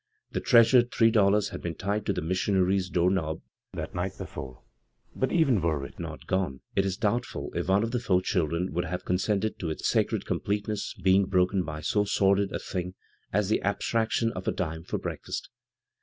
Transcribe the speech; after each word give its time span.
The 0.31 0.39
treasured 0.39 0.91
three 0.91 1.11
dollars 1.11 1.49
had 1.49 1.61
been 1.61 1.75
tied 1.75 2.07
to 2.07 2.11
the 2.13 2.23
missionary's 2.23 2.89
door 2.89 3.11
knob 3.11 3.41
the 3.71 3.87
night 3.93 4.13
before, 4.17 4.63
but 5.15 5.31
even 5.31 5.61
were 5.61 5.85
it 5.85 5.99
not 5.99 6.25
gone, 6.25 6.61
it 6.75 6.87
is 6.87 6.97
doubtful 6.97 7.51
if 7.53 7.67
one 7.67 7.83
of 7.83 7.91
the 7.91 7.99
four 7.99 8.19
children 8.19 8.73
would 8.73 8.85
have 8.85 9.05
consented 9.05 9.59
to 9.59 9.69
its 9.69 9.87
sacred 9.87 10.25
complete 10.25 10.67
ness 10.67 10.95
being 11.03 11.25
broken 11.27 11.61
by 11.63 11.81
so 11.81 12.03
sordid 12.03 12.51
a 12.51 12.57
thing 12.57 12.95
as 13.31 13.49
the 13.49 13.61
abstraction 13.61 14.31
of 14.31 14.47
a 14.47 14.51
dime 14.51 14.83
for 14.83 14.97
breakfast. 14.97 15.51